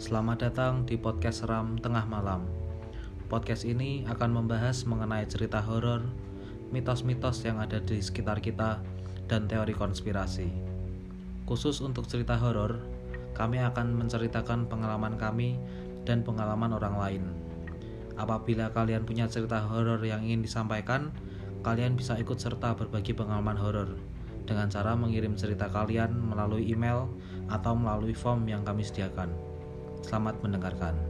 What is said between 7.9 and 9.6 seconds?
sekitar kita, dan